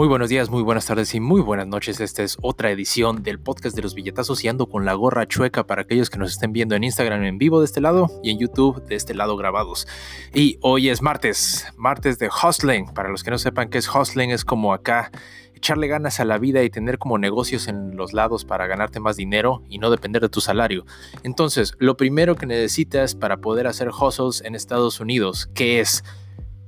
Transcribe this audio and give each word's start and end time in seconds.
Muy 0.00 0.08
buenos 0.08 0.30
días, 0.30 0.48
muy 0.48 0.62
buenas 0.62 0.86
tardes 0.86 1.14
y 1.14 1.20
muy 1.20 1.42
buenas 1.42 1.66
noches. 1.66 2.00
Esta 2.00 2.22
es 2.22 2.38
otra 2.40 2.70
edición 2.70 3.22
del 3.22 3.38
podcast 3.38 3.76
de 3.76 3.82
los 3.82 3.94
billetazos 3.94 4.42
y 4.42 4.48
ando 4.48 4.66
con 4.66 4.86
la 4.86 4.94
gorra 4.94 5.28
chueca 5.28 5.66
para 5.66 5.82
aquellos 5.82 6.08
que 6.08 6.16
nos 6.16 6.32
estén 6.32 6.54
viendo 6.54 6.74
en 6.74 6.84
Instagram 6.84 7.22
en 7.24 7.36
vivo 7.36 7.60
de 7.60 7.66
este 7.66 7.82
lado 7.82 8.08
y 8.22 8.30
en 8.30 8.38
YouTube 8.38 8.82
de 8.86 8.94
este 8.94 9.12
lado 9.12 9.36
grabados. 9.36 9.86
Y 10.32 10.56
hoy 10.62 10.88
es 10.88 11.02
martes, 11.02 11.66
martes 11.76 12.18
de 12.18 12.30
hustling. 12.30 12.86
Para 12.94 13.10
los 13.10 13.22
que 13.22 13.30
no 13.30 13.36
sepan 13.36 13.68
qué 13.68 13.76
es 13.76 13.94
hustling, 13.94 14.30
es 14.30 14.46
como 14.46 14.72
acá 14.72 15.10
echarle 15.54 15.86
ganas 15.86 16.18
a 16.18 16.24
la 16.24 16.38
vida 16.38 16.62
y 16.62 16.70
tener 16.70 16.96
como 16.96 17.18
negocios 17.18 17.68
en 17.68 17.94
los 17.94 18.14
lados 18.14 18.46
para 18.46 18.66
ganarte 18.66 19.00
más 19.00 19.18
dinero 19.18 19.64
y 19.68 19.80
no 19.80 19.90
depender 19.90 20.22
de 20.22 20.30
tu 20.30 20.40
salario. 20.40 20.86
Entonces, 21.24 21.74
lo 21.78 21.98
primero 21.98 22.36
que 22.36 22.46
necesitas 22.46 23.14
para 23.14 23.42
poder 23.42 23.66
hacer 23.66 23.90
hustles 23.90 24.40
en 24.46 24.54
Estados 24.54 24.98
Unidos, 24.98 25.50
que 25.52 25.78
es, 25.78 26.04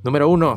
número 0.02 0.28
uno, 0.28 0.56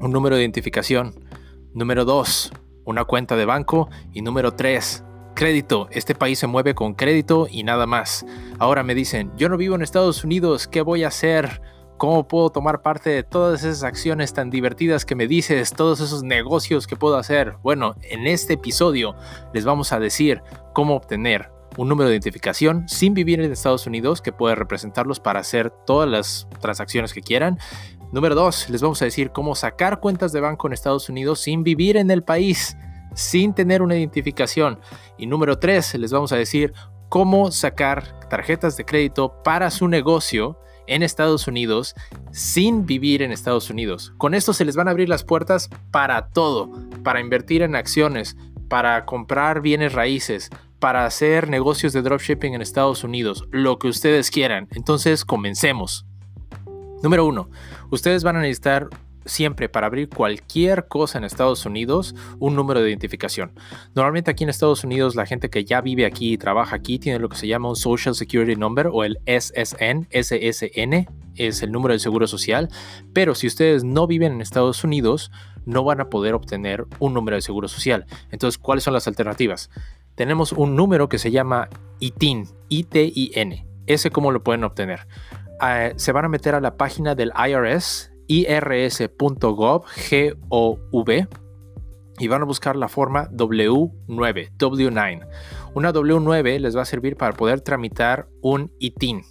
un 0.00 0.10
número 0.10 0.34
de 0.34 0.42
identificación 0.42 1.27
Número 1.74 2.04
2, 2.04 2.52
una 2.84 3.04
cuenta 3.04 3.36
de 3.36 3.44
banco. 3.44 3.88
Y 4.12 4.22
número 4.22 4.52
3, 4.52 5.04
crédito. 5.34 5.88
Este 5.90 6.14
país 6.14 6.38
se 6.38 6.46
mueve 6.46 6.74
con 6.74 6.94
crédito 6.94 7.46
y 7.50 7.62
nada 7.62 7.86
más. 7.86 8.24
Ahora 8.58 8.82
me 8.82 8.94
dicen, 8.94 9.30
yo 9.36 9.48
no 9.48 9.56
vivo 9.56 9.74
en 9.74 9.82
Estados 9.82 10.24
Unidos, 10.24 10.66
¿qué 10.66 10.82
voy 10.82 11.04
a 11.04 11.08
hacer? 11.08 11.60
¿Cómo 11.98 12.28
puedo 12.28 12.50
tomar 12.50 12.82
parte 12.82 13.10
de 13.10 13.24
todas 13.24 13.64
esas 13.64 13.82
acciones 13.82 14.32
tan 14.32 14.50
divertidas 14.50 15.04
que 15.04 15.16
me 15.16 15.26
dices, 15.26 15.72
todos 15.72 16.00
esos 16.00 16.22
negocios 16.22 16.86
que 16.86 16.96
puedo 16.96 17.16
hacer? 17.16 17.56
Bueno, 17.62 17.96
en 18.02 18.26
este 18.26 18.54
episodio 18.54 19.16
les 19.52 19.64
vamos 19.64 19.92
a 19.92 19.98
decir 19.98 20.42
cómo 20.74 20.94
obtener 20.94 21.50
un 21.78 21.88
número 21.88 22.10
de 22.10 22.16
identificación 22.16 22.88
sin 22.88 23.14
vivir 23.14 23.40
en 23.40 23.52
Estados 23.52 23.86
Unidos 23.86 24.20
que 24.20 24.32
puede 24.32 24.56
representarlos 24.56 25.20
para 25.20 25.40
hacer 25.40 25.70
todas 25.86 26.08
las 26.08 26.48
transacciones 26.60 27.14
que 27.14 27.22
quieran. 27.22 27.58
Número 28.12 28.34
dos, 28.34 28.68
les 28.68 28.82
vamos 28.82 29.00
a 29.00 29.04
decir 29.04 29.30
cómo 29.30 29.54
sacar 29.54 30.00
cuentas 30.00 30.32
de 30.32 30.40
banco 30.40 30.66
en 30.66 30.72
Estados 30.72 31.08
Unidos 31.08 31.40
sin 31.40 31.62
vivir 31.62 31.96
en 31.96 32.10
el 32.10 32.24
país, 32.24 32.76
sin 33.14 33.54
tener 33.54 33.80
una 33.80 33.96
identificación. 33.96 34.80
Y 35.18 35.26
número 35.26 35.60
tres, 35.60 35.94
les 35.94 36.12
vamos 36.12 36.32
a 36.32 36.36
decir 36.36 36.72
cómo 37.08 37.52
sacar 37.52 38.28
tarjetas 38.28 38.76
de 38.76 38.84
crédito 38.84 39.40
para 39.44 39.70
su 39.70 39.86
negocio 39.86 40.58
en 40.88 41.04
Estados 41.04 41.46
Unidos 41.46 41.94
sin 42.32 42.86
vivir 42.86 43.22
en 43.22 43.30
Estados 43.30 43.70
Unidos. 43.70 44.14
Con 44.18 44.34
esto 44.34 44.52
se 44.52 44.64
les 44.64 44.74
van 44.74 44.88
a 44.88 44.90
abrir 44.90 45.08
las 45.08 45.22
puertas 45.22 45.70
para 45.92 46.30
todo, 46.30 46.72
para 47.04 47.20
invertir 47.20 47.62
en 47.62 47.76
acciones, 47.76 48.36
para 48.68 49.04
comprar 49.04 49.60
bienes 49.60 49.92
raíces, 49.92 50.50
para 50.78 51.04
hacer 51.04 51.48
negocios 51.48 51.92
de 51.92 52.02
dropshipping 52.02 52.54
en 52.54 52.62
Estados 52.62 53.04
Unidos, 53.04 53.44
lo 53.50 53.78
que 53.78 53.88
ustedes 53.88 54.30
quieran. 54.30 54.68
Entonces, 54.72 55.24
comencemos. 55.24 56.06
Número 57.02 57.26
uno, 57.26 57.48
ustedes 57.90 58.24
van 58.24 58.36
a 58.36 58.40
necesitar 58.40 58.88
siempre 59.28 59.68
para 59.68 59.86
abrir 59.86 60.08
cualquier 60.08 60.88
cosa 60.88 61.18
en 61.18 61.24
Estados 61.24 61.66
Unidos 61.66 62.14
un 62.38 62.56
número 62.56 62.80
de 62.80 62.88
identificación. 62.88 63.52
Normalmente 63.94 64.30
aquí 64.30 64.44
en 64.44 64.50
Estados 64.50 64.84
Unidos 64.84 65.14
la 65.14 65.26
gente 65.26 65.50
que 65.50 65.64
ya 65.64 65.80
vive 65.80 66.06
aquí 66.06 66.32
y 66.32 66.38
trabaja 66.38 66.76
aquí 66.76 66.98
tiene 66.98 67.18
lo 67.18 67.28
que 67.28 67.36
se 67.36 67.46
llama 67.46 67.68
un 67.68 67.76
Social 67.76 68.14
Security 68.14 68.56
Number 68.56 68.88
o 68.90 69.04
el 69.04 69.18
SSN, 69.26 70.08
SSN 70.10 71.08
es 71.36 71.62
el 71.62 71.70
número 71.70 71.92
de 71.92 72.00
seguro 72.00 72.26
social, 72.26 72.68
pero 73.12 73.34
si 73.34 73.46
ustedes 73.46 73.84
no 73.84 74.06
viven 74.06 74.32
en 74.32 74.40
Estados 74.40 74.82
Unidos 74.82 75.30
no 75.68 75.84
van 75.84 76.00
a 76.00 76.08
poder 76.08 76.34
obtener 76.34 76.86
un 76.98 77.12
número 77.12 77.36
de 77.36 77.42
seguro 77.42 77.68
social. 77.68 78.06
Entonces, 78.30 78.56
¿cuáles 78.56 78.84
son 78.84 78.94
las 78.94 79.06
alternativas? 79.06 79.68
Tenemos 80.18 80.52
un 80.52 80.76
número 80.76 81.08
que 81.08 81.18
se 81.18 81.30
llama 81.30 81.70
ITIN, 81.98 82.46
I-T-I-N. 82.68 83.66
Ese 83.86 84.10
cómo 84.10 84.32
lo 84.32 84.44
pueden 84.44 84.64
obtener 84.64 85.06
se 85.96 86.12
van 86.12 86.24
a 86.24 86.28
meter 86.28 86.54
a 86.54 86.60
la 86.60 86.76
página 86.76 87.14
del 87.14 87.32
IRS, 87.36 88.12
irs.gov, 88.28 89.84
G-O-V, 89.84 91.28
y 92.20 92.28
van 92.28 92.42
a 92.42 92.44
buscar 92.44 92.76
la 92.76 92.88
forma 92.88 93.28
W9, 93.30 94.50
W9. 94.58 95.28
Una 95.74 95.92
W9 95.92 96.58
les 96.58 96.76
va 96.76 96.82
a 96.82 96.84
servir 96.84 97.16
para 97.16 97.32
poder 97.32 97.60
tramitar 97.60 98.28
un 98.42 98.72
ITIN. 98.78 99.22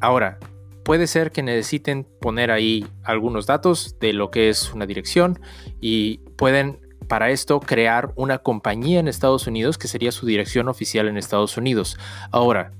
Ahora, 0.00 0.38
puede 0.84 1.06
ser 1.06 1.30
que 1.30 1.42
necesiten 1.42 2.06
poner 2.20 2.50
ahí 2.50 2.86
algunos 3.02 3.46
datos 3.46 3.98
de 4.00 4.12
lo 4.12 4.30
que 4.30 4.48
es 4.48 4.72
una 4.72 4.86
dirección 4.86 5.40
y 5.80 6.18
pueden 6.36 6.80
para 7.08 7.30
esto 7.30 7.60
crear 7.60 8.12
una 8.14 8.38
compañía 8.38 9.00
en 9.00 9.08
Estados 9.08 9.46
Unidos 9.46 9.78
que 9.78 9.88
sería 9.88 10.12
su 10.12 10.26
dirección 10.26 10.68
oficial 10.68 11.08
en 11.08 11.16
Estados 11.16 11.56
Unidos. 11.56 11.98
Ahora, 12.30 12.72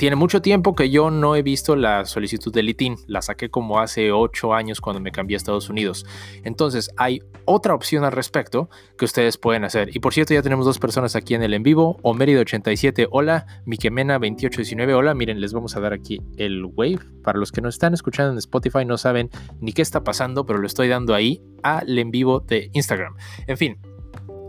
tiene 0.00 0.16
mucho 0.16 0.40
tiempo 0.40 0.74
que 0.74 0.88
yo 0.88 1.10
no 1.10 1.36
he 1.36 1.42
visto 1.42 1.76
la 1.76 2.06
solicitud 2.06 2.50
del 2.54 2.70
ITIN. 2.70 2.96
La 3.06 3.20
saqué 3.20 3.50
como 3.50 3.80
hace 3.80 4.12
8 4.12 4.54
años 4.54 4.80
cuando 4.80 4.98
me 4.98 5.12
cambié 5.12 5.34
a 5.34 5.36
Estados 5.36 5.68
Unidos. 5.68 6.06
Entonces 6.42 6.90
hay 6.96 7.20
otra 7.44 7.74
opción 7.74 8.04
al 8.04 8.12
respecto 8.12 8.70
que 8.96 9.04
ustedes 9.04 9.36
pueden 9.36 9.62
hacer. 9.62 9.94
Y 9.94 9.98
por 9.98 10.14
cierto, 10.14 10.32
ya 10.32 10.40
tenemos 10.40 10.64
dos 10.64 10.78
personas 10.78 11.16
aquí 11.16 11.34
en 11.34 11.42
el 11.42 11.52
en 11.52 11.62
vivo. 11.62 11.98
Omerido87, 12.02 13.08
hola. 13.10 13.44
Miquemena2819, 13.66 14.96
hola. 14.96 15.12
Miren, 15.12 15.38
les 15.38 15.52
vamos 15.52 15.76
a 15.76 15.80
dar 15.80 15.92
aquí 15.92 16.22
el 16.38 16.64
wave. 16.64 17.00
Para 17.22 17.38
los 17.38 17.52
que 17.52 17.60
nos 17.60 17.74
están 17.74 17.92
escuchando 17.92 18.32
en 18.32 18.38
Spotify 18.38 18.86
no 18.86 18.96
saben 18.96 19.28
ni 19.60 19.74
qué 19.74 19.82
está 19.82 20.02
pasando, 20.02 20.46
pero 20.46 20.60
lo 20.60 20.66
estoy 20.66 20.88
dando 20.88 21.14
ahí 21.14 21.42
al 21.62 21.98
en 21.98 22.10
vivo 22.10 22.40
de 22.40 22.70
Instagram. 22.72 23.16
En 23.46 23.58
fin, 23.58 23.76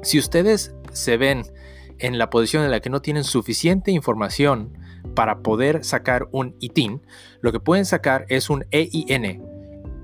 si 0.01 0.17
ustedes 0.17 0.73
se 0.93 1.17
ven 1.17 1.43
en 1.99 2.17
la 2.17 2.29
posición 2.29 2.63
en 2.63 2.71
la 2.71 2.79
que 2.79 2.89
no 2.89 3.01
tienen 3.01 3.25
suficiente 3.25 3.91
información 3.91 4.77
para 5.15 5.39
poder 5.39 5.83
sacar 5.83 6.27
un 6.31 6.55
ITIN, 6.59 7.01
lo 7.41 7.51
que 7.51 7.59
pueden 7.59 7.85
sacar 7.85 8.25
es 8.29 8.49
un 8.49 8.65
EIN, 8.71 9.43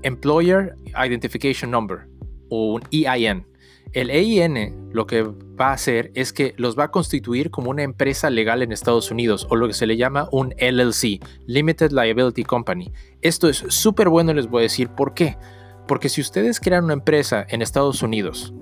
Employer 0.02 0.74
Identification 0.94 1.70
Number, 1.70 2.08
o 2.50 2.74
un 2.74 2.82
EIN. 2.90 3.46
El 3.92 4.10
EIN 4.10 4.90
lo 4.92 5.06
que 5.06 5.22
va 5.22 5.70
a 5.70 5.72
hacer 5.72 6.10
es 6.14 6.32
que 6.32 6.54
los 6.56 6.78
va 6.78 6.84
a 6.84 6.90
constituir 6.90 7.50
como 7.50 7.70
una 7.70 7.82
empresa 7.82 8.28
legal 8.28 8.62
en 8.62 8.72
Estados 8.72 9.10
Unidos 9.10 9.46
o 9.50 9.56
lo 9.56 9.66
que 9.66 9.74
se 9.74 9.86
le 9.86 9.96
llama 9.96 10.28
un 10.30 10.54
LLC, 10.58 11.20
Limited 11.46 11.92
Liability 11.92 12.44
Company. 12.44 12.92
Esto 13.22 13.48
es 13.48 13.64
súper 13.68 14.08
bueno, 14.08 14.34
les 14.34 14.48
voy 14.48 14.60
a 14.60 14.62
decir 14.62 14.88
por 14.90 15.14
qué. 15.14 15.38
Porque 15.86 16.10
si 16.10 16.20
ustedes 16.20 16.60
crean 16.60 16.84
una 16.84 16.92
empresa 16.92 17.46
en 17.48 17.62
Estados 17.62 18.02
Unidos 18.02 18.52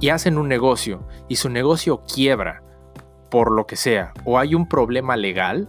y 0.00 0.08
hacen 0.08 0.36
un 0.36 0.48
negocio 0.48 1.06
y 1.28 1.36
su 1.36 1.48
negocio 1.48 2.02
quiebra 2.12 2.62
por 3.30 3.52
lo 3.52 3.66
que 3.66 3.76
sea 3.76 4.12
o 4.24 4.38
hay 4.38 4.56
un 4.56 4.68
problema 4.68 5.16
legal, 5.16 5.68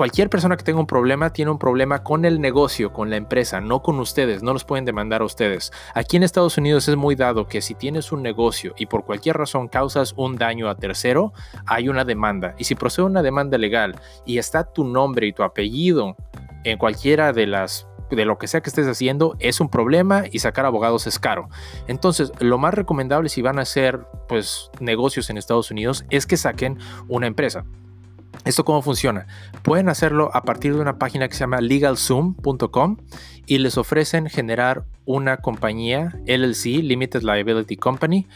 cualquier 0.00 0.30
persona 0.30 0.56
que 0.56 0.64
tenga 0.64 0.80
un 0.80 0.86
problema 0.86 1.30
tiene 1.30 1.50
un 1.50 1.58
problema 1.58 2.02
con 2.02 2.24
el 2.24 2.40
negocio, 2.40 2.90
con 2.90 3.10
la 3.10 3.16
empresa, 3.16 3.60
no 3.60 3.82
con 3.82 3.98
ustedes, 3.98 4.42
no 4.42 4.54
los 4.54 4.64
pueden 4.64 4.86
demandar 4.86 5.20
a 5.20 5.26
ustedes. 5.26 5.72
Aquí 5.94 6.16
en 6.16 6.22
Estados 6.22 6.56
Unidos 6.56 6.88
es 6.88 6.96
muy 6.96 7.16
dado 7.16 7.46
que 7.46 7.60
si 7.60 7.74
tienes 7.74 8.10
un 8.10 8.22
negocio 8.22 8.72
y 8.78 8.86
por 8.86 9.04
cualquier 9.04 9.36
razón 9.36 9.68
causas 9.68 10.14
un 10.16 10.36
daño 10.36 10.70
a 10.70 10.74
tercero, 10.74 11.34
hay 11.66 11.90
una 11.90 12.06
demanda. 12.06 12.54
Y 12.56 12.64
si 12.64 12.76
procede 12.76 13.04
una 13.04 13.22
demanda 13.22 13.58
legal 13.58 13.94
y 14.24 14.38
está 14.38 14.64
tu 14.64 14.84
nombre 14.84 15.26
y 15.26 15.34
tu 15.34 15.42
apellido 15.42 16.16
en 16.64 16.78
cualquiera 16.78 17.34
de 17.34 17.46
las 17.46 17.86
de 18.10 18.24
lo 18.24 18.38
que 18.38 18.48
sea 18.48 18.62
que 18.62 18.70
estés 18.70 18.88
haciendo 18.88 19.36
es 19.38 19.60
un 19.60 19.68
problema 19.68 20.24
y 20.32 20.38
sacar 20.38 20.64
abogados 20.64 21.06
es 21.06 21.18
caro. 21.18 21.50
Entonces, 21.88 22.32
lo 22.38 22.56
más 22.56 22.72
recomendable 22.72 23.28
si 23.28 23.42
van 23.42 23.58
a 23.58 23.62
hacer 23.62 24.00
pues 24.28 24.70
negocios 24.80 25.28
en 25.28 25.36
Estados 25.36 25.70
Unidos 25.70 26.06
es 26.08 26.26
que 26.26 26.38
saquen 26.38 26.78
una 27.06 27.26
empresa. 27.26 27.66
¿Esto 28.44 28.64
cómo 28.64 28.82
funciona? 28.82 29.26
Pueden 29.62 29.88
hacerlo 29.88 30.30
a 30.32 30.42
partir 30.42 30.74
de 30.74 30.80
una 30.80 30.98
página 30.98 31.28
que 31.28 31.34
se 31.34 31.40
llama 31.40 31.60
legalzoom.com 31.60 32.96
y 33.46 33.58
les 33.58 33.76
ofrecen 33.76 34.28
generar 34.28 34.84
una 35.04 35.38
compañía 35.38 36.18
LLC, 36.26 36.82
Limited 36.82 37.22
Liability 37.22 37.76
Company, 37.76 38.26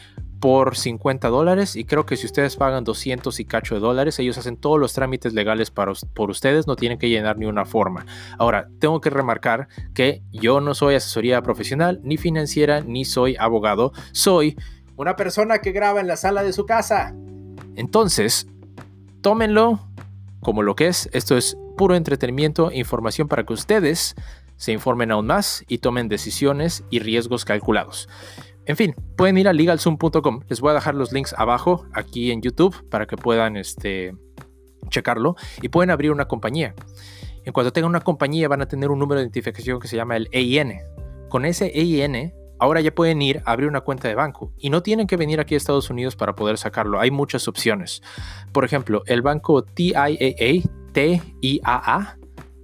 por 0.45 0.77
50 0.77 1.29
dólares 1.29 1.75
y 1.75 1.85
creo 1.87 2.05
que 2.05 2.19
si 2.19 2.27
ustedes 2.27 2.57
pagan 2.57 2.85
200 2.85 3.41
y 3.41 3.47
cacho 3.47 3.77
de 3.77 3.81
dólares, 3.81 4.19
ellos 4.19 4.37
hacen 4.37 4.59
todos 4.59 4.79
los 4.79 4.93
trámites 4.93 5.33
legales 5.33 5.71
para, 5.71 5.93
por 6.13 6.29
ustedes, 6.29 6.67
no 6.67 6.77
tienen 6.77 6.99
que 6.99 7.09
llenar 7.09 7.39
ni 7.39 7.47
una 7.47 7.65
forma. 7.65 8.05
Ahora, 8.39 8.69
tengo 8.79 9.01
que 9.01 9.09
remarcar 9.09 9.69
que 9.95 10.23
yo 10.33 10.61
no 10.61 10.75
soy 10.75 10.97
asesoría 10.97 11.41
profesional, 11.41 11.99
ni 12.03 12.19
financiera, 12.19 12.83
ni 12.83 13.07
soy 13.07 13.37
abogado, 13.41 13.95
soy 14.13 14.55
una 14.97 15.17
persona 15.17 15.61
que 15.61 15.73
graba 15.73 16.01
en 16.01 16.09
la 16.09 16.17
sala 16.19 16.43
de 16.43 16.53
su 16.53 16.67
casa. 16.67 17.15
Entonces, 17.75 18.47
tómenlo 19.25 19.81
como 20.41 20.63
lo 20.63 20.77
que 20.77 20.87
es. 20.87 21.09
Esto 21.15 21.37
es 21.37 21.57
puro 21.79 21.97
entretenimiento 21.97 22.71
información 22.71 23.27
para 23.27 23.45
que 23.45 23.55
ustedes 23.55 24.15
se 24.57 24.71
informen 24.71 25.11
aún 25.11 25.27
más 25.27 25.65
y 25.67 25.79
tomen 25.79 26.09
decisiones 26.09 26.85
y 26.91 26.99
riesgos 26.99 27.47
calculados. 27.47 28.07
En 28.67 28.77
fin, 28.77 28.95
pueden 29.17 29.39
ir 29.39 29.49
a 29.49 29.55
legalzoom.com. 29.55 30.41
Les 30.49 30.61
voy 30.61 30.73
a 30.73 30.75
dejar 30.75 30.95
los 30.95 31.11
links 31.11 31.35
abajo 31.39 31.87
aquí 31.95 32.31
en 32.31 32.43
YouTube 32.43 32.87
para 32.91 33.07
que 33.07 33.17
puedan 33.17 33.57
este, 33.57 34.15
checarlo 34.91 35.37
y 35.63 35.71
pueden 35.71 35.91
abrir 35.91 36.11
una 36.13 36.29
compañía. 36.29 36.75
En 37.47 37.55
cuanto 37.55 37.73
tengan 37.73 37.89
una 37.89 38.01
compañía 38.01 38.47
van 38.47 38.61
a 38.61 38.69
tener 38.69 38.91
un 38.91 38.99
número 38.99 39.21
de 39.21 39.25
identificación 39.25 39.81
que 39.81 39.89
se 39.89 39.97
llama 39.97 40.17
el 40.17 40.29
EIN. 40.33 40.81
Con 41.31 41.47
ese 41.47 41.73
EIN 41.75 42.35
ahora 42.59 42.81
ya 42.81 42.95
pueden 42.95 43.23
ir 43.23 43.43
a 43.45 43.53
abrir 43.53 43.69
una 43.69 43.81
cuenta 43.81 44.09
de 44.09 44.15
banco 44.15 44.53
y 44.59 44.71
no 44.71 44.83
tienen 44.83 45.07
que 45.07 45.17
venir 45.17 45.41
aquí 45.41 45.55
a 45.55 45.57
Estados 45.57 45.91
Unidos 45.91 46.17
para 46.17 46.35
poder 46.35 46.59
sacarlo. 46.59 47.01
Hay 47.01 47.11
muchas 47.11 47.49
opciones. 47.49 48.03
Por 48.53 48.65
ejemplo, 48.65 49.03
el 49.07 49.23
banco 49.23 49.63
TIAA, 49.63 50.09
TIAA 50.93 52.19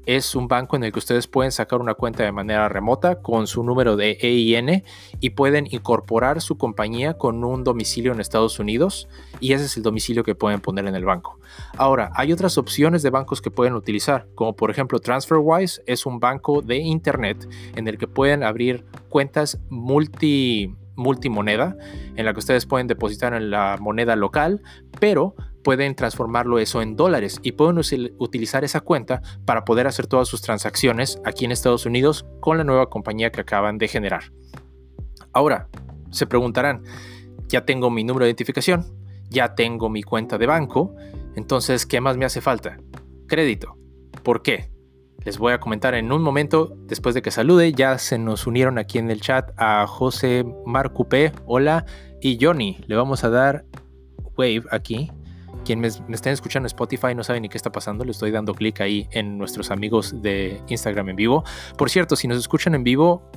es 0.06 0.34
un 0.34 0.48
banco 0.48 0.76
en 0.76 0.84
el 0.84 0.92
que 0.92 0.98
ustedes 0.98 1.26
pueden 1.26 1.52
sacar 1.52 1.80
una 1.80 1.94
cuenta 1.94 2.24
de 2.24 2.32
manera 2.32 2.68
remota 2.68 3.20
con 3.20 3.46
su 3.46 3.62
número 3.62 3.96
de 3.96 4.18
EIN 4.20 4.82
y 5.20 5.30
pueden 5.30 5.66
incorporar 5.70 6.40
su 6.40 6.58
compañía 6.58 7.14
con 7.14 7.44
un 7.44 7.62
domicilio 7.64 8.12
en 8.12 8.20
Estados 8.20 8.58
Unidos 8.58 9.08
y 9.38 9.52
ese 9.52 9.66
es 9.66 9.76
el 9.76 9.82
domicilio 9.82 10.24
que 10.24 10.34
pueden 10.34 10.60
poner 10.60 10.86
en 10.86 10.94
el 10.96 11.04
banco. 11.04 11.38
Ahora, 11.76 12.10
hay 12.14 12.32
otras 12.32 12.58
opciones 12.58 13.02
de 13.02 13.10
bancos 13.10 13.40
que 13.40 13.50
pueden 13.50 13.74
utilizar, 13.74 14.26
como 14.34 14.56
por 14.56 14.70
ejemplo 14.70 14.98
TransferWise 14.98 15.82
es 15.86 16.06
un 16.06 16.18
banco 16.18 16.62
de 16.62 16.78
internet 16.78 17.48
en 17.76 17.86
el 17.86 17.96
que 17.96 18.08
pueden 18.08 18.42
abrir 18.42 18.84
cuentas 19.10 19.60
multi 19.68 20.74
multimoneda 20.96 21.76
en 22.14 22.26
la 22.26 22.32
que 22.32 22.38
ustedes 22.38 22.66
pueden 22.66 22.86
depositar 22.86 23.34
en 23.34 23.50
la 23.50 23.76
moneda 23.80 24.16
local, 24.16 24.62
pero 24.98 25.34
pueden 25.64 25.94
transformarlo 25.94 26.58
eso 26.58 26.82
en 26.82 26.96
dólares 26.96 27.40
y 27.42 27.52
pueden 27.52 27.78
utilizar 28.18 28.64
esa 28.64 28.80
cuenta 28.80 29.22
para 29.44 29.64
poder 29.64 29.86
hacer 29.86 30.06
todas 30.06 30.28
sus 30.28 30.42
transacciones 30.42 31.20
aquí 31.24 31.44
en 31.44 31.52
Estados 31.52 31.86
Unidos 31.86 32.26
con 32.40 32.58
la 32.58 32.64
nueva 32.64 32.90
compañía 32.90 33.30
que 33.30 33.40
acaban 33.40 33.78
de 33.78 33.88
generar. 33.88 34.24
Ahora, 35.32 35.68
se 36.10 36.26
preguntarán, 36.26 36.82
ya 37.48 37.64
tengo 37.64 37.90
mi 37.90 38.04
número 38.04 38.24
de 38.24 38.30
identificación, 38.30 38.84
ya 39.28 39.54
tengo 39.54 39.88
mi 39.88 40.02
cuenta 40.02 40.38
de 40.38 40.46
banco, 40.46 40.94
entonces, 41.36 41.86
¿qué 41.86 42.00
más 42.00 42.16
me 42.16 42.24
hace 42.24 42.40
falta? 42.40 42.78
Crédito. 43.26 43.76
¿Por 44.22 44.42
qué? 44.42 44.69
Les 45.24 45.38
voy 45.38 45.52
a 45.52 45.60
comentar 45.60 45.94
en 45.94 46.12
un 46.12 46.22
momento, 46.22 46.74
después 46.86 47.14
de 47.14 47.22
que 47.22 47.30
salude, 47.30 47.72
ya 47.72 47.98
se 47.98 48.18
nos 48.18 48.46
unieron 48.46 48.78
aquí 48.78 48.98
en 48.98 49.10
el 49.10 49.20
chat 49.20 49.50
a 49.56 49.86
José 49.86 50.44
Marcupé, 50.64 51.32
hola, 51.46 51.84
y 52.20 52.38
Johnny. 52.40 52.78
Le 52.86 52.96
vamos 52.96 53.24
a 53.24 53.30
dar 53.30 53.64
wave 54.36 54.62
aquí 54.70 55.10
quien 55.64 55.80
me, 55.80 55.88
estén 55.88 56.32
escuchando 56.32 56.66
en 56.66 56.68
Spotify 56.68 57.14
no 57.14 57.22
sabe 57.22 57.40
ni 57.40 57.48
qué 57.48 57.56
está 57.56 57.70
pasando, 57.70 58.04
le 58.04 58.12
estoy 58.12 58.30
dando 58.30 58.54
clic 58.54 58.80
ahí 58.80 59.08
en 59.12 59.38
nuestros 59.38 59.70
amigos 59.70 60.22
de 60.22 60.60
Instagram 60.68 61.10
en 61.10 61.16
vivo. 61.16 61.44
Por 61.76 61.90
cierto, 61.90 62.16
si 62.16 62.28
nos 62.28 62.38
escuchan 62.38 62.74
en 62.74 62.84
vivo, 62.84 63.30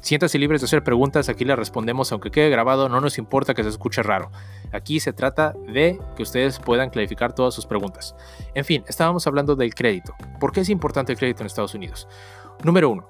siéntase 0.00 0.38
libres 0.38 0.60
de 0.60 0.66
hacer 0.66 0.84
preguntas, 0.84 1.28
aquí 1.28 1.44
las 1.44 1.58
respondemos, 1.58 2.12
aunque 2.12 2.30
quede 2.30 2.50
grabado, 2.50 2.88
no 2.88 3.00
nos 3.00 3.18
importa 3.18 3.54
que 3.54 3.62
se 3.62 3.68
escuche 3.68 4.02
raro. 4.02 4.30
Aquí 4.72 5.00
se 5.00 5.12
trata 5.12 5.54
de 5.72 5.98
que 6.16 6.22
ustedes 6.22 6.58
puedan 6.58 6.90
clarificar 6.90 7.34
todas 7.34 7.54
sus 7.54 7.66
preguntas. 7.66 8.14
En 8.54 8.64
fin, 8.64 8.84
estábamos 8.88 9.26
hablando 9.26 9.56
del 9.56 9.74
crédito. 9.74 10.14
¿Por 10.40 10.52
qué 10.52 10.60
es 10.60 10.68
importante 10.68 11.12
el 11.12 11.18
crédito 11.18 11.42
en 11.42 11.46
Estados 11.46 11.74
Unidos? 11.74 12.08
Número 12.62 12.90
uno, 12.90 13.08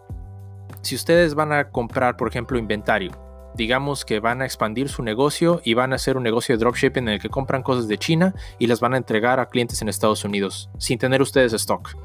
si 0.83 0.94
ustedes 0.94 1.35
van 1.35 1.53
a 1.53 1.71
comprar, 1.71 2.17
por 2.17 2.29
ejemplo, 2.29 2.59
inventario, 2.59 3.12
digamos 3.56 4.05
que 4.05 4.21
van 4.21 4.43
a 4.43 4.44
expandir 4.44 4.88
su 4.88 5.03
negocio 5.03 5.61
y 5.65 5.75
van 5.75 5.93
a 5.93 5.97
hacer 5.97 6.17
un 6.17 6.23
negocio 6.23 6.55
de 6.55 6.61
dropshipping 6.61 7.05
en 7.05 7.15
el 7.15 7.21
que 7.21 7.31
compran 7.31 7.62
cosas 7.62 7.88
de 7.88 7.99
China 7.99 8.35
y 8.59 8.67
las 8.67 8.81
van 8.81 8.94
a 8.94 8.99
entregar 8.99 9.41
a 9.41 9.49
clientes 9.49 9.81
en 9.83 9.88
Estados 9.88 10.25
Unidos 10.25 10.71
sin 10.79 10.99
tener 10.99 11.23
ustedes 11.23 11.53
stock. 11.55 11.97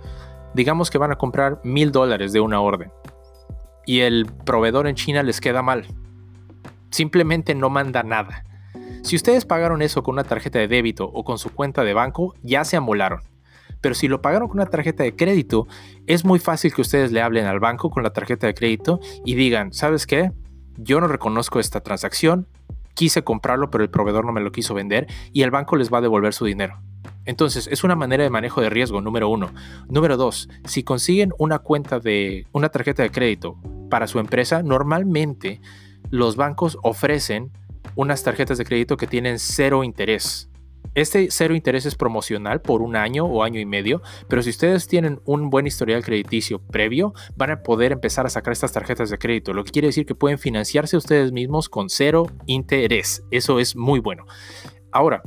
Digamos 0.54 0.89
que 0.89 0.98
van 0.98 1.12
a 1.12 1.18
comprar 1.18 1.60
mil 1.63 1.92
dólares 1.92 2.33
de 2.33 2.39
una 2.39 2.62
orden 2.62 2.92
y 3.86 4.01
el 4.01 4.25
proveedor 4.45 4.88
en 4.88 4.95
China 4.95 5.24
les 5.24 5.42
queda 5.42 5.62
mal. 5.62 5.86
Simplemente 6.89 7.56
no 7.56 7.69
manda 7.69 8.04
nada. 8.04 8.44
Si 9.04 9.16
ustedes 9.16 9.45
pagaron 9.45 9.81
eso 9.81 10.04
con 10.04 10.13
una 10.13 10.24
tarjeta 10.24 10.60
de 10.60 10.68
débito 10.68 11.06
o 11.06 11.24
con 11.24 11.38
su 11.38 11.50
cuenta 11.50 11.83
de 11.83 11.94
banco, 11.94 12.36
ya 12.44 12.63
se 12.66 12.78
amolaron. 12.78 13.22
Pero 13.81 13.95
si 13.95 14.07
lo 14.07 14.22
pagaron 14.22 14.48
con 14.48 14.60
una 14.60 14.69
tarjeta 14.69 15.04
de 15.04 15.16
crédito, 15.16 15.68
es 16.06 16.24
muy 16.24 16.38
fácil 16.38 16.74
que 16.74 16.81
ustedes 16.81 17.12
le 17.12 17.22
hablen 17.22 17.45
al 17.45 17.60
banco 17.60 17.89
con 17.89 18.04
la 18.04 18.13
tarjeta 18.13 18.45
de 18.45 18.54
crédito 18.54 19.00
y 19.25 19.36
digan, 19.36 19.74
¿sabes 19.74 20.06
qué? 20.06 20.31
yo 20.78 21.00
no 21.00 21.07
reconozco 21.07 21.60
esta 21.60 21.81
transacción, 21.81 22.48
quise 22.94 23.24
comprarlo 23.24 23.69
pero 23.69 23.83
el 23.83 23.89
proveedor 23.89 24.25
no 24.25 24.31
me 24.31 24.42
lo 24.42 24.51
quiso 24.51 24.74
vender 24.74 25.07
y 25.31 25.44
el 25.44 25.51
banco 25.51 25.75
les 25.75 25.92
va 25.92 26.00
a 26.00 26.01
devolver 26.01 26.33
su 26.33 26.45
dinero. 26.45 26.81
Entonces, 27.25 27.68
es 27.68 27.83
una 27.83 27.95
manera 27.95 28.23
de 28.23 28.29
manejo 28.29 28.62
de 28.62 28.69
riesgo, 28.69 29.01
número 29.01 29.29
uno. 29.29 29.51
Número 29.88 30.18
dos, 30.18 30.50
si 30.65 30.83
consiguen 30.83 31.33
una 31.38 31.59
cuenta 31.59 32.00
de 32.00 32.47
una 32.51 32.69
tarjeta 32.69 33.03
de 33.03 33.12
crédito 33.12 33.57
para 33.89 34.07
su 34.07 34.19
empresa, 34.19 34.63
normalmente 34.63 35.62
los 36.09 36.35
bancos 36.35 36.77
ofrecen 36.83 37.51
unas 37.95 38.23
tarjetas 38.23 38.57
de 38.57 38.65
crédito 38.65 38.97
que 38.97 39.07
tienen 39.07 39.39
cero 39.39 39.83
interés. 39.83 40.50
Este 40.94 41.27
cero 41.31 41.56
interés 41.56 41.85
es 41.85 41.95
promocional 41.95 42.62
por 42.62 42.81
un 42.81 42.97
año 42.97 43.25
o 43.25 43.44
año 43.44 43.62
y 43.62 43.65
medio, 43.65 44.01
pero 44.27 44.44
si 44.44 44.50
ustedes 44.50 44.88
tienen 44.88 45.21
un 45.25 45.50
buen 45.50 45.65
historial 45.65 46.03
crediticio 46.03 46.59
previo, 46.59 47.13
van 47.38 47.51
a 47.51 47.63
poder 47.63 47.94
empezar 47.94 48.25
a 48.25 48.29
sacar 48.29 48.51
estas 48.51 48.73
tarjetas 48.73 49.09
de 49.09 49.18
crédito, 49.18 49.53
lo 49.53 49.63
que 49.63 49.71
quiere 49.71 49.88
decir 49.88 50.06
que 50.06 50.15
pueden 50.15 50.38
financiarse 50.38 50.97
ustedes 50.97 51.31
mismos 51.31 51.69
con 51.69 51.89
cero 51.89 52.27
interés. 52.45 53.23
Eso 53.31 53.59
es 53.59 53.75
muy 53.75 54.00
bueno. 54.00 54.25
Ahora, 54.91 55.21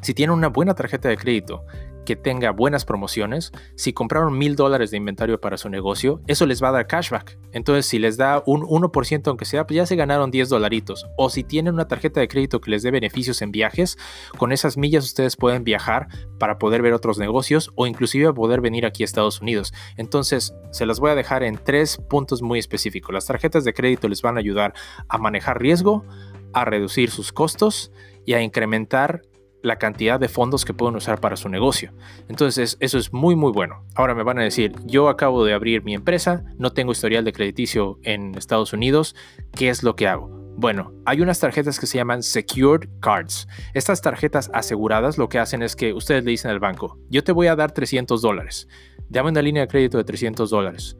si 0.00 0.14
tienen 0.14 0.36
una 0.36 0.48
buena 0.48 0.74
tarjeta 0.74 1.08
de 1.08 1.16
crédito 1.16 1.64
que 2.04 2.16
tenga 2.16 2.50
buenas 2.50 2.84
promociones, 2.84 3.52
si 3.76 3.92
compraron 3.92 4.36
mil 4.36 4.56
dólares 4.56 4.90
de 4.90 4.96
inventario 4.96 5.40
para 5.40 5.56
su 5.56 5.68
negocio, 5.68 6.22
eso 6.26 6.46
les 6.46 6.62
va 6.62 6.68
a 6.68 6.72
dar 6.72 6.86
cashback. 6.86 7.38
Entonces, 7.52 7.86
si 7.86 7.98
les 7.98 8.16
da 8.16 8.42
un 8.46 8.62
1% 8.62 9.28
aunque 9.28 9.44
sea, 9.44 9.66
pues 9.66 9.76
ya 9.76 9.86
se 9.86 9.96
ganaron 9.96 10.30
10 10.30 10.48
dolaritos. 10.48 11.06
O 11.16 11.30
si 11.30 11.44
tienen 11.44 11.74
una 11.74 11.88
tarjeta 11.88 12.20
de 12.20 12.28
crédito 12.28 12.60
que 12.60 12.70
les 12.70 12.82
dé 12.82 12.90
beneficios 12.90 13.42
en 13.42 13.52
viajes, 13.52 13.98
con 14.38 14.52
esas 14.52 14.76
millas 14.76 15.04
ustedes 15.04 15.36
pueden 15.36 15.62
viajar 15.64 16.08
para 16.38 16.58
poder 16.58 16.82
ver 16.82 16.94
otros 16.94 17.18
negocios 17.18 17.70
o 17.76 17.86
inclusive 17.86 18.32
poder 18.32 18.60
venir 18.60 18.86
aquí 18.86 19.02
a 19.02 19.06
Estados 19.06 19.40
Unidos. 19.40 19.72
Entonces, 19.96 20.54
se 20.72 20.86
las 20.86 21.00
voy 21.00 21.10
a 21.10 21.14
dejar 21.14 21.42
en 21.42 21.58
tres 21.62 21.96
puntos 21.96 22.42
muy 22.42 22.58
específicos. 22.58 23.12
Las 23.12 23.26
tarjetas 23.26 23.64
de 23.64 23.74
crédito 23.74 24.08
les 24.08 24.22
van 24.22 24.36
a 24.36 24.40
ayudar 24.40 24.74
a 25.08 25.18
manejar 25.18 25.60
riesgo, 25.60 26.04
a 26.52 26.64
reducir 26.64 27.10
sus 27.10 27.32
costos 27.32 27.92
y 28.24 28.34
a 28.34 28.42
incrementar 28.42 29.22
la 29.62 29.76
cantidad 29.76 30.18
de 30.18 30.28
fondos 30.28 30.64
que 30.64 30.74
pueden 30.74 30.96
usar 30.96 31.20
para 31.20 31.36
su 31.36 31.48
negocio. 31.48 31.92
Entonces, 32.28 32.76
eso 32.80 32.98
es 32.98 33.12
muy, 33.12 33.36
muy 33.36 33.52
bueno. 33.52 33.84
Ahora 33.94 34.14
me 34.14 34.22
van 34.22 34.38
a 34.38 34.42
decir, 34.42 34.72
yo 34.84 35.08
acabo 35.08 35.44
de 35.44 35.52
abrir 35.52 35.82
mi 35.82 35.94
empresa, 35.94 36.44
no 36.58 36.72
tengo 36.72 36.92
historial 36.92 37.24
de 37.24 37.32
crediticio 37.32 37.98
en 38.02 38.34
Estados 38.34 38.72
Unidos, 38.72 39.14
¿qué 39.54 39.68
es 39.68 39.82
lo 39.82 39.96
que 39.96 40.08
hago? 40.08 40.28
Bueno, 40.56 40.92
hay 41.06 41.20
unas 41.20 41.40
tarjetas 41.40 41.80
que 41.80 41.86
se 41.86 41.96
llaman 41.96 42.22
Secured 42.22 42.88
Cards. 43.00 43.48
Estas 43.72 44.02
tarjetas 44.02 44.50
aseguradas 44.52 45.16
lo 45.16 45.28
que 45.28 45.38
hacen 45.38 45.62
es 45.62 45.74
que 45.74 45.94
ustedes 45.94 46.24
le 46.24 46.32
dicen 46.32 46.50
al 46.50 46.60
banco, 46.60 46.98
yo 47.08 47.24
te 47.24 47.32
voy 47.32 47.46
a 47.46 47.56
dar 47.56 47.72
300 47.72 48.20
dólares, 48.20 48.68
dame 49.08 49.30
una 49.30 49.42
línea 49.42 49.62
de 49.62 49.68
crédito 49.68 49.96
de 49.96 50.04
300 50.04 50.50
dólares. 50.50 50.96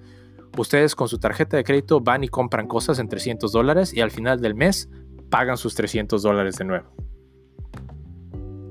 Ustedes 0.56 0.94
con 0.94 1.08
su 1.08 1.18
tarjeta 1.18 1.56
de 1.56 1.64
crédito 1.64 2.00
van 2.00 2.24
y 2.24 2.28
compran 2.28 2.66
cosas 2.66 2.98
en 2.98 3.08
300 3.08 3.52
dólares 3.52 3.92
y 3.94 4.00
al 4.00 4.10
final 4.10 4.40
del 4.40 4.54
mes 4.54 4.88
pagan 5.28 5.56
sus 5.56 5.74
300 5.74 6.22
dólares 6.22 6.56
de 6.56 6.64
nuevo. 6.64 7.09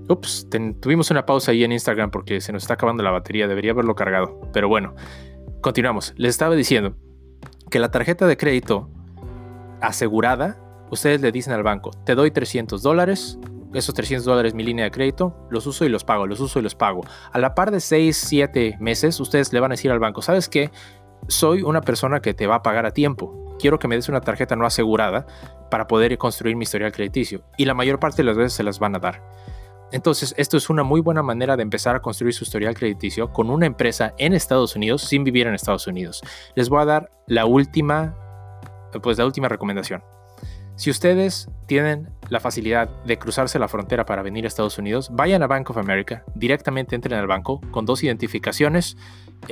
Ups, 0.09 0.47
tuvimos 0.81 1.11
una 1.11 1.25
pausa 1.25 1.51
ahí 1.51 1.63
en 1.63 1.71
Instagram 1.71 2.09
porque 2.09 2.41
se 2.41 2.51
nos 2.51 2.63
está 2.63 2.73
acabando 2.73 3.03
la 3.03 3.11
batería, 3.11 3.47
debería 3.47 3.71
haberlo 3.71 3.95
cargado. 3.95 4.41
Pero 4.51 4.67
bueno, 4.67 4.95
continuamos. 5.61 6.15
Les 6.17 6.31
estaba 6.31 6.55
diciendo 6.55 6.95
que 7.69 7.77
la 7.77 7.91
tarjeta 7.91 8.25
de 8.25 8.35
crédito 8.35 8.89
asegurada, 9.81 10.59
ustedes 10.89 11.21
le 11.21 11.31
dicen 11.31 11.53
al 11.53 11.61
banco, 11.61 11.91
te 12.05 12.15
doy 12.15 12.31
300 12.31 12.81
dólares, 12.81 13.37
esos 13.73 13.93
300 13.93 14.25
dólares 14.25 14.55
mi 14.55 14.63
línea 14.63 14.85
de 14.85 14.91
crédito, 14.91 15.35
los 15.51 15.67
uso 15.67 15.85
y 15.85 15.89
los 15.89 16.03
pago, 16.03 16.25
los 16.25 16.39
uso 16.39 16.57
y 16.57 16.63
los 16.63 16.73
pago. 16.73 17.01
A 17.31 17.37
la 17.37 17.53
par 17.53 17.69
de 17.69 17.79
6, 17.79 18.17
7 18.17 18.77
meses, 18.79 19.19
ustedes 19.19 19.53
le 19.53 19.59
van 19.59 19.71
a 19.71 19.75
decir 19.75 19.91
al 19.91 19.99
banco, 19.99 20.23
¿sabes 20.23 20.49
qué? 20.49 20.71
Soy 21.27 21.61
una 21.61 21.81
persona 21.81 22.19
que 22.19 22.33
te 22.33 22.47
va 22.47 22.55
a 22.55 22.63
pagar 22.63 22.87
a 22.87 22.91
tiempo. 22.91 23.55
Quiero 23.59 23.77
que 23.77 23.87
me 23.87 23.95
des 23.95 24.09
una 24.09 24.21
tarjeta 24.21 24.55
no 24.55 24.65
asegurada 24.65 25.27
para 25.69 25.85
poder 25.87 26.17
construir 26.17 26.55
mi 26.55 26.63
historial 26.63 26.91
crediticio. 26.91 27.43
Y 27.57 27.65
la 27.65 27.75
mayor 27.75 27.99
parte 27.99 28.17
de 28.17 28.23
las 28.23 28.37
veces 28.37 28.53
se 28.53 28.63
las 28.63 28.79
van 28.79 28.95
a 28.95 28.99
dar. 28.99 29.21
Entonces, 29.91 30.35
esto 30.37 30.57
es 30.57 30.69
una 30.69 30.83
muy 30.83 31.01
buena 31.01 31.23
manera 31.23 31.57
de 31.57 31.63
empezar 31.63 31.95
a 31.95 32.01
construir 32.01 32.33
su 32.33 32.43
historial 32.43 32.75
crediticio 32.75 33.31
con 33.33 33.49
una 33.49 33.65
empresa 33.65 34.13
en 34.17 34.33
Estados 34.33 34.75
Unidos 34.75 35.01
sin 35.01 35.23
vivir 35.23 35.47
en 35.47 35.55
Estados 35.55 35.87
Unidos. 35.87 36.21
Les 36.55 36.69
voy 36.69 36.81
a 36.81 36.85
dar 36.85 37.11
la 37.27 37.45
última, 37.45 38.15
pues 39.01 39.17
la 39.17 39.25
última 39.25 39.47
recomendación. 39.49 40.03
Si 40.75 40.89
ustedes 40.89 41.49
tienen 41.65 42.09
la 42.29 42.39
facilidad 42.39 42.89
de 43.05 43.17
cruzarse 43.17 43.59
la 43.59 43.67
frontera 43.67 44.05
para 44.05 44.21
venir 44.21 44.45
a 44.45 44.47
Estados 44.47 44.77
Unidos, 44.77 45.09
vayan 45.11 45.43
a 45.43 45.47
Bank 45.47 45.69
of 45.69 45.77
America, 45.77 46.23
directamente 46.35 46.95
entren 46.95 47.17
al 47.17 47.27
banco 47.27 47.61
con 47.71 47.85
dos 47.85 48.03
identificaciones, 48.03 48.97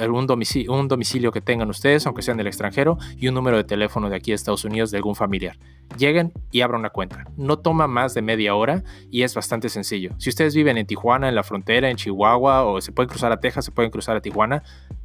un 0.09 0.27
domicilio, 0.27 0.73
un 0.73 0.87
domicilio 0.87 1.31
que 1.31 1.41
tengan 1.41 1.69
ustedes, 1.69 2.05
aunque 2.05 2.21
sean 2.21 2.37
del 2.37 2.47
extranjero, 2.47 2.97
y 3.17 3.27
un 3.27 3.33
número 3.33 3.57
de 3.57 3.63
teléfono 3.63 4.09
de 4.09 4.15
aquí 4.15 4.31
de 4.31 4.35
Estados 4.35 4.65
Unidos 4.65 4.91
de 4.91 4.97
algún 4.97 5.15
familiar. 5.15 5.57
Lleguen 5.97 6.33
y 6.51 6.61
abran 6.61 6.81
una 6.81 6.89
cuenta. 6.89 7.25
No 7.37 7.59
toma 7.59 7.87
más 7.87 8.13
de 8.13 8.21
media 8.21 8.55
hora 8.55 8.83
y 9.09 9.23
es 9.23 9.33
bastante 9.33 9.69
sencillo. 9.69 10.11
Si 10.17 10.29
ustedes 10.29 10.53
viven 10.53 10.77
en 10.77 10.85
Tijuana, 10.85 11.29
en 11.29 11.35
la 11.35 11.43
frontera, 11.43 11.89
en 11.89 11.95
Chihuahua, 11.95 12.65
o 12.65 12.81
se 12.81 12.91
pueden 12.91 13.09
cruzar 13.09 13.31
a 13.31 13.39
Texas, 13.39 13.65
se 13.65 13.71
pueden 13.71 13.91
cruzar 13.91 14.17
a 14.17 14.21
Tijuana, 14.21 14.63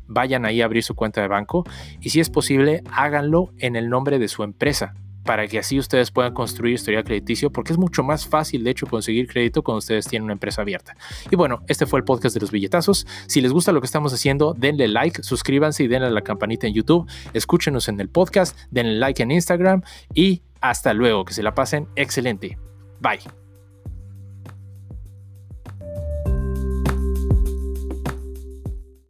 vayan 0.08 0.44
ahí 0.44 0.60
a 0.60 0.64
abrir 0.64 0.82
su 0.82 0.94
cuenta 0.94 1.22
de 1.22 1.28
banco 1.28 1.64
y 2.00 2.10
si 2.10 2.20
es 2.20 2.28
posible, 2.28 2.82
háganlo 2.92 3.52
en 3.58 3.76
el 3.76 3.88
nombre 3.88 4.18
de 4.18 4.28
su 4.28 4.42
empresa 4.42 4.94
para 5.24 5.46
que 5.46 5.58
así 5.58 5.78
ustedes 5.78 6.10
puedan 6.10 6.34
construir 6.34 6.74
historial 6.74 7.04
crediticio, 7.04 7.50
porque 7.50 7.72
es 7.72 7.78
mucho 7.78 8.02
más 8.02 8.26
fácil, 8.26 8.64
de 8.64 8.70
hecho, 8.70 8.86
conseguir 8.86 9.26
crédito 9.26 9.62
cuando 9.62 9.78
ustedes 9.78 10.06
tienen 10.06 10.24
una 10.24 10.32
empresa 10.32 10.62
abierta. 10.62 10.96
Y 11.30 11.36
bueno, 11.36 11.62
este 11.68 11.86
fue 11.86 12.00
el 12.00 12.04
podcast 12.04 12.34
de 12.34 12.40
los 12.40 12.50
billetazos. 12.50 13.06
Si 13.26 13.40
les 13.40 13.52
gusta 13.52 13.72
lo 13.72 13.80
que 13.80 13.86
estamos 13.86 14.12
haciendo, 14.12 14.54
denle 14.56 14.88
like, 14.88 15.22
suscríbanse 15.22 15.84
y 15.84 15.88
denle 15.88 16.08
a 16.08 16.10
la 16.10 16.22
campanita 16.22 16.66
en 16.66 16.74
YouTube. 16.74 17.08
Escúchenos 17.32 17.88
en 17.88 18.00
el 18.00 18.08
podcast, 18.08 18.58
denle 18.70 18.98
like 18.98 19.22
en 19.22 19.30
Instagram 19.30 19.82
y 20.14 20.42
hasta 20.60 20.92
luego. 20.94 21.24
Que 21.24 21.34
se 21.34 21.42
la 21.42 21.54
pasen 21.54 21.88
excelente. 21.96 22.58
Bye. 23.00 23.41